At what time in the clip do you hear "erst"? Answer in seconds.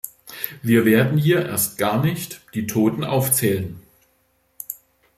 1.45-1.77